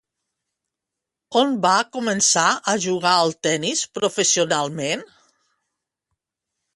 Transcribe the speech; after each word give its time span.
On 1.41 1.51
va 1.65 1.73
començar 1.97 2.45
a 2.73 2.75
jugar 2.87 3.11
al 3.17 3.35
tenis 3.49 3.83
professionalment? 3.99 5.05